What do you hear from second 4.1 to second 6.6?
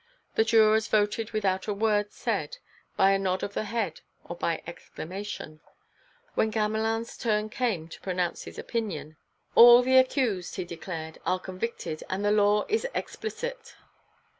or by exclamation. When